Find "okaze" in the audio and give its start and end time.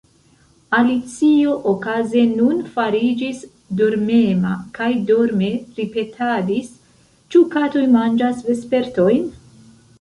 1.71-2.23